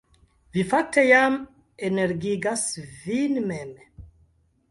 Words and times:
Vi 0.53 0.61
fakte 0.69 1.01
jam 1.09 1.35
energigas 1.89 2.65
vin 3.05 3.37
mem 3.51 3.77